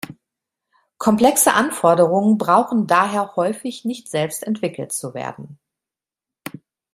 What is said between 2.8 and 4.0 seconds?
daher häufig